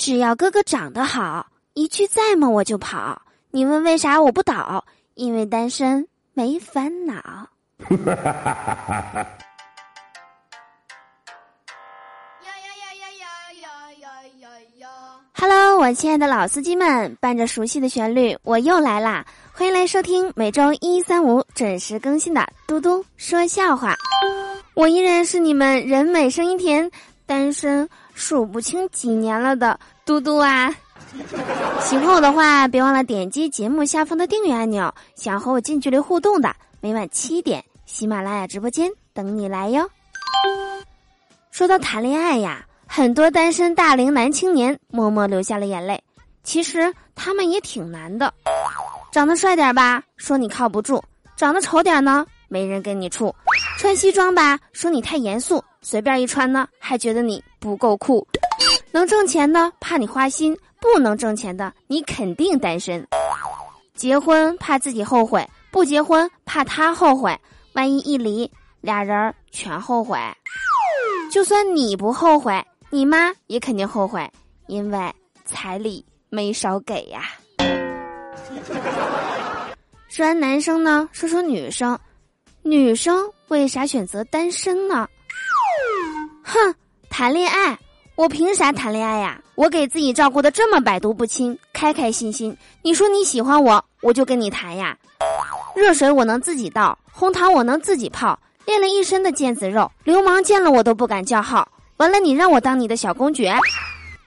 [0.00, 3.20] 只要哥哥长得好，一句再吗我就跑。
[3.50, 4.82] 你问为啥我不倒？
[5.12, 7.46] 因为单身没烦恼。
[15.34, 19.26] Hello，我亲爱的老司机们，伴着熟悉的旋律，我又来啦！
[19.52, 23.94] 欢迎来收听每周一、三、五准时更新的嘟嘟说笑话。
[24.72, 26.90] 我依然是你们人美声音甜、
[27.26, 27.86] 单身
[28.20, 30.70] 数不清几年了的嘟嘟啊！
[31.80, 34.92] 喜欢我的话，别忘了点击节目下方的订阅按钮。
[35.16, 39.88] 想和我近距离互动的，每晚七点，喜马拉雅直播间等你来哟。
[41.50, 42.66] 说到谈恋爱呀。
[42.92, 46.02] 很多单身大龄男青年默默流下了眼泪。
[46.42, 48.34] 其实他们也挺难的，
[49.12, 51.00] 长得帅点吧，说你靠不住；
[51.36, 53.32] 长得丑点呢，没人跟你处；
[53.78, 58.26] 穿西装吧，说你太严肃；随便一穿呢，还觉得你不够酷。
[58.92, 63.06] 能挣钱的怕你花心，不能挣钱的你肯定单身。
[63.94, 67.38] 结婚怕自己后悔，不结婚怕他后悔。
[67.72, 68.50] 万一一离，
[68.80, 70.18] 俩人全后悔。
[71.30, 72.64] 就算你不后悔。
[72.92, 74.28] 你妈也肯定后悔，
[74.66, 77.22] 因为彩礼没少给呀。
[80.08, 81.96] 说完男生呢，说说女生，
[82.62, 85.08] 女生为啥选择单身呢？
[86.52, 86.74] 哼，
[87.08, 87.78] 谈恋爱，
[88.16, 89.40] 我凭啥谈恋爱呀？
[89.54, 92.56] 我给自己照顾的这么百毒不侵，开开心心。
[92.82, 94.98] 你说你喜欢我，我就跟你谈呀。
[95.76, 101.68] 热水我能自己倒，红糖我能自己泡，练了一身的腱子肉，流氓见了我都不敢叫号。
[101.98, 103.48] 完了，你让我当你的小公举，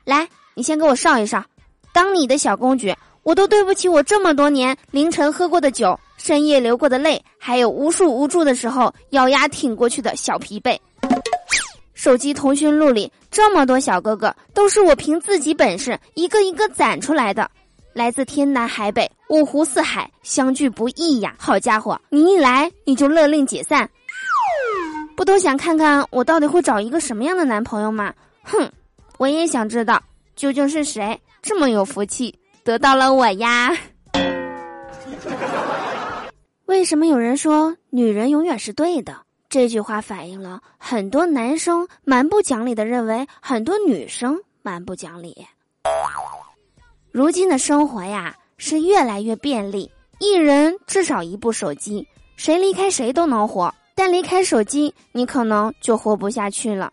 [0.06, 1.46] 来，你先给我上一上，
[1.92, 10.80] 当你的小公举，我都对不起我这么多年凌晨喝过的酒，深夜流过的泪，还有无数无助的时候咬牙挺过去的小疲惫。
[12.04, 17.50] 手机通讯录里这么多小哥哥，都是我凭自己本事一个一个攒出来的，
[17.94, 21.34] 来自天南海北、五湖四海，相聚不易呀！
[21.40, 23.90] 好家伙，你一来你就勒令解散。
[25.16, 28.14] 不都想看看我到底会找一个什么样的男朋友吗？
[28.44, 28.70] 哼，
[29.18, 30.04] 我也想知道
[30.36, 33.74] 究竟是谁这么有福气得到了我呀？
[36.68, 39.22] 为什么有人说女人永远是对的？
[39.54, 45.46] 这句话反映了很多男生蛮不讲理的认为很多女生蛮不讲理。
[47.12, 52.04] 如今的生活呀是越来越便利，一人至少一部手机，
[52.36, 53.72] 谁离开谁都能活。
[53.94, 56.92] 但离开手机，你可能就活不下去了。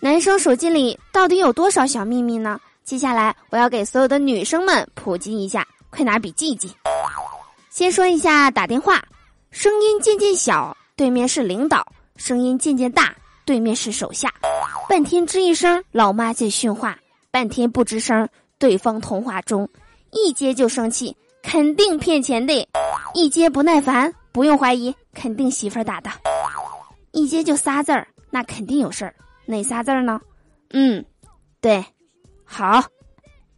[0.00, 2.58] 男生手机里到底有多少小秘密呢？
[2.82, 6.74] 接下来我要给所有的女生们普及一下，快拿笔记一记。
[7.68, 9.04] 先说一下打电话，
[9.50, 11.80] 声音渐渐小，对面是领导；
[12.16, 13.14] 声音渐渐大，
[13.44, 14.28] 对面是手下。
[14.88, 16.92] 半天吱一声，老妈在训话；
[17.30, 18.28] 半天不吱声，
[18.58, 19.68] 对方通话中。
[20.10, 22.66] 一接就生气，肯定骗钱的；
[23.14, 24.12] 一接不耐烦。
[24.32, 26.10] 不用怀疑，肯定媳妇儿打的。
[27.12, 29.14] 一接就仨字儿，那肯定有事儿。
[29.46, 30.20] 哪仨字儿呢？
[30.70, 31.04] 嗯，
[31.60, 31.84] 对，
[32.44, 32.84] 好。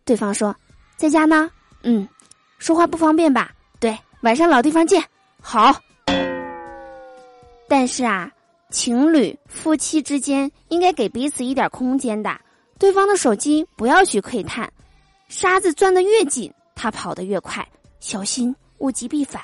[0.05, 0.55] 对方说，
[0.97, 1.51] 在家呢。
[1.83, 2.07] 嗯，
[2.59, 3.51] 说话不方便吧？
[3.79, 5.03] 对，晚上老地方见。
[5.41, 5.75] 好。
[7.71, 8.29] 但是啊，
[8.71, 12.37] 情侣、夫妻之间应该给彼此一点空间的。
[12.81, 14.69] 对方的手机不要去窥探，
[15.29, 17.65] 沙子钻得越紧，他跑得越快，
[18.01, 19.41] 小心物极必反。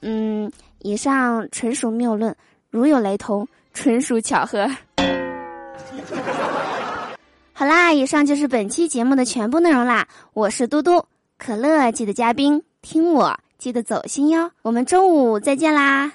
[0.00, 2.34] 嗯，以上纯属谬论，
[2.70, 4.66] 如有雷同，纯属巧合。
[7.52, 10.08] 好啦，以上就是本期节目的全部内容啦。
[10.32, 11.04] 我是嘟嘟，
[11.36, 14.50] 可乐记得嘉宾听我记得走心哟。
[14.62, 16.10] 我们周五再见啦。